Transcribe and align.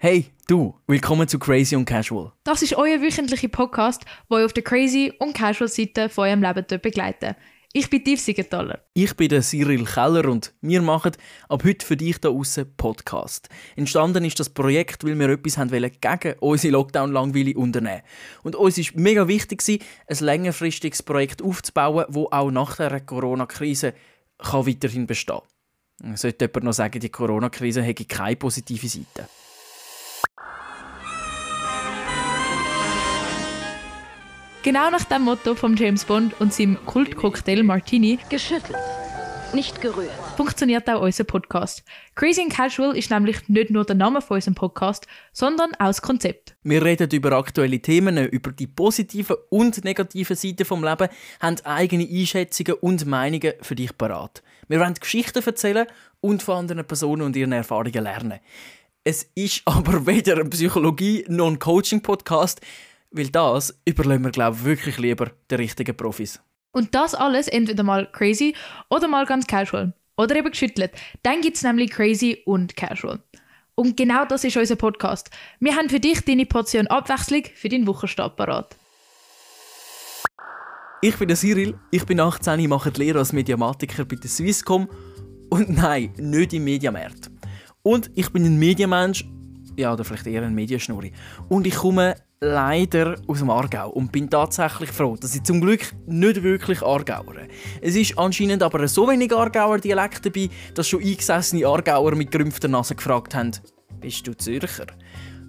Hey, 0.00 0.26
du, 0.46 0.76
willkommen 0.86 1.26
zu 1.26 1.40
Crazy 1.40 1.74
und 1.74 1.84
Casual. 1.84 2.30
Das 2.44 2.62
ist 2.62 2.76
euer 2.76 3.02
wöchentlicher 3.02 3.48
Podcast, 3.48 4.04
der 4.30 4.36
euch 4.36 4.44
auf 4.44 4.52
der 4.52 4.62
Crazy 4.62 5.12
und 5.18 5.34
Casual 5.34 5.66
Seite 5.66 6.08
von 6.08 6.28
eurem 6.28 6.40
Leben 6.40 6.64
begleitet. 6.80 7.34
Ich 7.72 7.90
bin 7.90 8.04
Tief 8.04 8.20
Siegenthaler. 8.20 8.84
Ich 8.94 9.16
bin 9.16 9.28
der 9.28 9.42
Cyril 9.42 9.84
Keller 9.84 10.28
und 10.28 10.54
wir 10.60 10.82
machen 10.82 11.16
ab 11.48 11.64
heute 11.64 11.84
für 11.84 11.96
dich 11.96 12.20
da 12.20 12.28
außen 12.28 12.76
Podcast. 12.76 13.48
Entstanden 13.74 14.24
ist 14.24 14.38
das 14.38 14.50
Projekt, 14.50 15.02
weil 15.02 15.18
wir 15.18 15.30
etwas 15.30 15.58
haben 15.58 15.72
wollen 15.72 15.90
gegen 16.00 16.38
unsere 16.38 16.74
Lockdown-Langweile 16.74 17.54
unternehmen. 17.54 18.02
Und 18.44 18.54
uns 18.54 18.78
ist 18.78 18.94
mega 18.94 19.26
wichtig 19.26 19.64
ein 20.06 20.16
längerfristiges 20.20 21.02
Projekt 21.02 21.42
aufzubauen, 21.42 22.04
das 22.08 22.16
auch 22.30 22.50
nach 22.52 22.76
der 22.76 23.00
Corona-Krise 23.00 23.94
weiterhin 24.38 25.08
bestehen 25.08 25.40
kann. 25.98 26.16
Sollte 26.16 26.44
jemand 26.44 26.64
noch 26.66 26.72
sagen, 26.72 27.00
die 27.00 27.08
Corona-Krise 27.08 27.82
hätte 27.82 28.04
keine 28.04 28.36
positive 28.36 28.86
Seite. 28.86 29.28
Genau 34.68 34.90
nach 34.90 35.04
dem 35.04 35.22
Motto 35.22 35.54
von 35.54 35.76
James 35.76 36.04
Bond 36.04 36.38
und 36.42 36.52
seinem 36.52 36.76
Kultcocktail 36.84 37.62
Martini 37.62 38.18
geschüttelt, 38.28 38.76
nicht 39.54 39.80
gerührt. 39.80 40.12
Funktioniert 40.36 40.86
auch 40.90 41.00
unser 41.00 41.24
Podcast. 41.24 41.82
Crazy 42.14 42.42
and 42.42 42.52
Casual 42.52 42.94
ist 42.94 43.10
nämlich 43.10 43.48
nicht 43.48 43.70
nur 43.70 43.86
der 43.86 43.96
Name 43.96 44.20
von 44.20 44.34
unserem 44.34 44.54
Podcast, 44.54 45.06
sondern 45.32 45.72
auch 45.76 45.86
das 45.86 46.02
Konzept. 46.02 46.54
Wir 46.64 46.84
reden 46.84 47.10
über 47.12 47.32
aktuelle 47.32 47.80
Themen, 47.80 48.18
über 48.28 48.52
die 48.52 48.66
positiven 48.66 49.36
und 49.48 49.84
negativen 49.84 50.36
Seiten 50.36 50.66
vom 50.66 50.84
Leben, 50.84 51.08
haben 51.40 51.56
eigene 51.64 52.06
Einschätzungen 52.06 52.74
und 52.74 53.06
Meinungen 53.06 53.54
für 53.62 53.74
dich 53.74 53.96
parat. 53.96 54.42
Wir 54.68 54.80
wollen 54.80 54.92
Geschichten 54.92 55.42
erzählen 55.42 55.86
und 56.20 56.42
von 56.42 56.56
anderen 56.56 56.86
Personen 56.86 57.22
und 57.22 57.36
ihren 57.36 57.52
Erfahrungen 57.52 58.04
lernen. 58.04 58.40
Es 59.02 59.30
ist 59.34 59.62
aber 59.64 60.06
weder 60.06 60.36
ein 60.36 60.50
Psychologie- 60.50 61.24
noch 61.28 61.46
ein 61.46 61.58
Coaching-Podcast. 61.58 62.60
Weil 63.10 63.28
das 63.28 63.80
überlassen 63.84 64.24
wir, 64.24 64.30
glaube 64.30 64.56
ich, 64.58 64.64
wirklich 64.64 64.98
lieber 64.98 65.30
den 65.50 65.58
richtigen 65.58 65.96
Profis. 65.96 66.40
Und 66.72 66.94
das 66.94 67.14
alles 67.14 67.48
entweder 67.48 67.82
mal 67.82 68.10
crazy 68.12 68.54
oder 68.90 69.08
mal 69.08 69.24
ganz 69.24 69.46
casual. 69.46 69.94
Oder 70.16 70.36
eben 70.36 70.50
geschüttelt. 70.50 70.90
Dann 71.22 71.40
gibt 71.40 71.56
es 71.56 71.62
nämlich 71.62 71.90
crazy 71.90 72.42
und 72.44 72.76
casual. 72.76 73.20
Und 73.74 73.96
genau 73.96 74.24
das 74.24 74.42
ist 74.44 74.56
unser 74.56 74.76
Podcast. 74.76 75.30
Wir 75.60 75.76
haben 75.76 75.88
für 75.88 76.00
dich 76.00 76.20
deine 76.24 76.44
Portion 76.44 76.88
Abwechslung 76.88 77.44
für 77.54 77.68
deinen 77.68 77.86
Wochenstart 77.86 78.36
parat. 78.36 78.76
Ich 81.00 81.16
bin 81.16 81.28
der 81.28 81.36
Cyril, 81.36 81.78
ich 81.92 82.04
bin 82.04 82.18
18, 82.18 82.58
ich 82.58 82.66
mache 82.66 82.90
die 82.90 83.00
Lehre 83.00 83.20
als 83.20 83.32
Mediamatiker 83.32 84.04
bei 84.04 84.16
der 84.16 84.28
Swisscom 84.28 84.88
und 85.48 85.70
nein, 85.70 86.12
nicht 86.16 86.52
im 86.52 86.64
Mediamarkt. 86.64 87.30
Und 87.84 88.10
ich 88.16 88.32
bin 88.32 88.44
ein 88.44 88.58
Mediamensch, 88.58 89.24
ja, 89.76 89.92
oder 89.92 90.04
vielleicht 90.04 90.26
eher 90.26 90.42
ein 90.42 90.56
Medienschnurri. 90.56 91.12
Und 91.48 91.68
ich 91.68 91.76
komme 91.76 92.16
leider 92.40 93.16
aus 93.26 93.38
dem 93.38 93.50
Aargau 93.50 93.90
und 93.90 94.12
bin 94.12 94.30
tatsächlich 94.30 94.90
froh, 94.90 95.16
dass 95.16 95.34
ich 95.34 95.42
zum 95.42 95.60
Glück 95.60 95.92
nicht 96.06 96.42
wirklich 96.42 96.82
Aargauer. 96.82 97.34
Es 97.80 97.96
ist 97.96 98.16
anscheinend 98.16 98.62
aber 98.62 98.86
so 98.86 99.08
wenig 99.08 99.34
Aargauer 99.34 99.78
Dialekt 99.78 100.24
dabei, 100.24 100.48
dass 100.74 100.88
schon 100.88 101.02
eingesessene 101.02 101.66
Aargauer 101.66 102.14
mit 102.14 102.30
gerümpfter 102.30 102.68
Nase 102.68 102.94
gefragt 102.94 103.34
haben, 103.34 103.52
bist 104.00 104.26
du 104.26 104.36
Zürcher? 104.36 104.86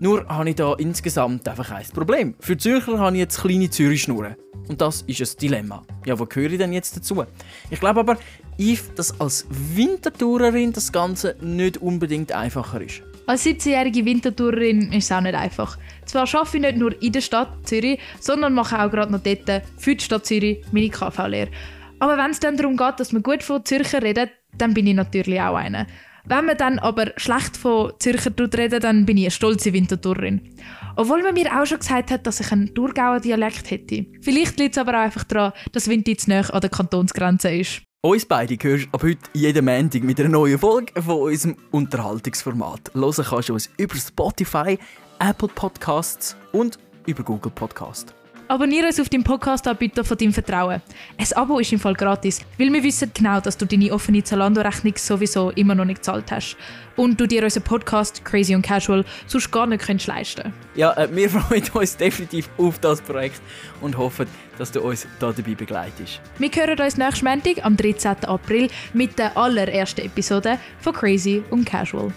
Nur 0.00 0.28
habe 0.28 0.50
ich 0.50 0.56
da 0.56 0.74
insgesamt 0.74 1.48
einfach 1.48 1.72
ein 1.72 1.84
Problem. 1.92 2.34
Für 2.38 2.56
Zürcher 2.56 2.98
habe 2.98 3.16
ich 3.16 3.20
jetzt 3.20 3.40
kleine 3.40 3.68
Zürich-Schnurren. 3.68 4.36
Und 4.68 4.80
das 4.80 5.02
ist 5.02 5.20
ein 5.20 5.38
Dilemma. 5.40 5.82
Ja, 6.06 6.18
wo 6.18 6.26
gehöre 6.26 6.52
ich 6.52 6.58
denn 6.58 6.72
jetzt 6.72 6.96
dazu? 6.96 7.24
Ich 7.70 7.80
glaube 7.80 8.00
aber, 8.00 8.16
Yves, 8.58 8.94
dass 8.94 9.20
als 9.20 9.46
Wintertourerin 9.50 10.72
das 10.72 10.92
Ganze 10.92 11.36
nicht 11.40 11.78
unbedingt 11.78 12.32
einfacher 12.32 12.80
ist. 12.80 13.02
Als 13.26 13.44
17-jährige 13.44 14.04
Wintertourerin 14.04 14.92
ist 14.92 15.04
es 15.04 15.12
auch 15.12 15.20
nicht 15.20 15.34
einfach. 15.34 15.76
Zwar 16.06 16.32
arbeite 16.32 16.56
ich 16.56 16.62
nicht 16.62 16.76
nur 16.76 17.02
in 17.02 17.12
der 17.12 17.20
Stadt 17.20 17.68
Zürich, 17.68 17.98
sondern 18.20 18.54
mache 18.54 18.80
auch 18.80 18.90
gerade 18.90 19.10
noch 19.10 19.22
dort 19.22 19.62
für 19.76 19.96
die 19.96 20.04
Stadt 20.04 20.26
Zürich 20.26 20.64
meine 20.70 20.90
KV-Lehre. 20.90 21.50
Aber 21.98 22.16
wenn 22.16 22.30
es 22.30 22.40
dann 22.40 22.56
darum 22.56 22.76
geht, 22.76 23.00
dass 23.00 23.12
man 23.12 23.22
gut 23.22 23.42
von 23.42 23.64
Zürcher 23.64 24.00
redet, 24.00 24.30
dann 24.56 24.74
bin 24.74 24.86
ich 24.86 24.94
natürlich 24.94 25.40
auch 25.40 25.56
eine. 25.56 25.86
Wenn 26.24 26.46
man 26.46 26.56
dann 26.56 26.78
aber 26.78 27.12
schlecht 27.16 27.56
von 27.56 27.92
Zürcher 27.98 28.32
redet, 28.38 28.84
dann 28.84 29.06
bin 29.06 29.16
ich 29.16 29.24
eine 29.24 29.30
stolze 29.30 29.72
Wintertourerin. 29.72 30.40
Obwohl 30.96 31.22
man 31.22 31.34
mir 31.34 31.46
auch 31.58 31.66
schon 31.66 31.78
gesagt 31.78 32.10
hat, 32.10 32.26
dass 32.26 32.40
ich 32.40 32.50
einen 32.52 32.74
Thurgauer 32.74 33.20
Dialekt 33.20 33.70
hätte. 33.70 34.06
Vielleicht 34.20 34.58
liegt 34.58 34.76
es 34.76 34.78
aber 34.78 34.92
auch 34.92 35.04
einfach 35.04 35.24
daran, 35.24 35.52
dass 35.72 35.88
Winter 35.88 36.16
zu 36.16 36.30
nah 36.30 36.40
an 36.40 36.60
der 36.60 36.70
Kantonsgrenze 36.70 37.50
ist. 37.50 37.82
Uns 38.00 38.24
beide 38.24 38.56
hörst 38.60 38.88
ab 38.92 39.02
heute 39.02 39.18
jeden 39.32 39.64
Montag 39.64 40.04
mit 40.04 40.20
einer 40.20 40.28
neuen 40.28 40.58
Folge 40.58 41.02
von 41.02 41.22
unserem 41.22 41.56
Unterhaltungsformat. 41.72 42.92
Hören 42.94 43.24
kannst 43.24 43.48
du 43.48 43.54
uns 43.54 43.70
über 43.76 43.96
Spotify, 43.96 44.78
Apple 45.18 45.48
Podcasts 45.48 46.36
und 46.52 46.78
über 47.06 47.24
Google 47.24 47.50
Podcasts. 47.50 48.14
Abonniere 48.50 48.86
uns 48.86 48.98
auf 48.98 49.10
deinem 49.10 49.24
Podcast-Anbieter 49.24 50.04
von 50.04 50.16
deinem 50.16 50.32
Vertrauen. 50.32 50.80
Ein 51.18 51.32
Abo 51.34 51.58
ist 51.58 51.70
im 51.70 51.78
Fall 51.78 51.92
gratis, 51.92 52.40
weil 52.56 52.72
wir 52.72 52.82
wissen 52.82 53.10
genau, 53.12 53.40
dass 53.40 53.58
du 53.58 53.66
deine 53.66 53.92
offene 53.92 54.24
Zalando-Rechnung 54.24 54.94
sowieso 54.96 55.50
immer 55.50 55.74
noch 55.74 55.84
nicht 55.84 55.98
gezahlt 55.98 56.32
hast. 56.32 56.56
Und 56.96 57.20
du 57.20 57.26
dir 57.26 57.44
unseren 57.44 57.64
Podcast 57.64 58.24
Crazy 58.24 58.54
und 58.54 58.62
Casual 58.62 59.04
sonst 59.26 59.50
gar 59.50 59.66
nicht 59.66 59.84
kannst 59.84 60.06
leisten 60.06 60.54
Ja, 60.74 60.94
äh, 60.94 61.14
wir 61.14 61.28
freuen 61.30 61.62
uns 61.74 61.98
definitiv 61.98 62.48
auf 62.56 62.78
das 62.78 63.02
Projekt 63.02 63.42
und 63.82 63.98
hoffen, 63.98 64.26
dass 64.56 64.72
du 64.72 64.80
uns 64.80 65.06
da 65.20 65.30
dabei 65.30 65.54
begleitest. 65.54 66.18
Wir 66.38 66.48
hören 66.50 66.80
uns 66.80 66.96
nächsten 66.96 67.26
Montag 67.26 67.62
am 67.66 67.76
13. 67.76 68.24
April 68.24 68.70
mit 68.94 69.18
der 69.18 69.36
allerersten 69.36 70.06
Episode 70.06 70.58
von 70.80 70.94
Crazy 70.94 71.42
und 71.50 71.66
Casual. 71.66 72.14